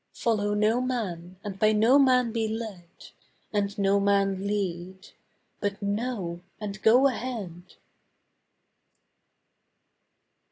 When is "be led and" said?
2.31-3.77